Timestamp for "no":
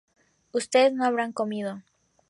0.93-1.05